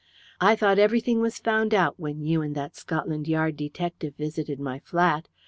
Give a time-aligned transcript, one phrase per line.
[0.39, 4.79] "I thought everything was found out when you and that Scotland Yard detective visited my
[4.79, 5.27] flat.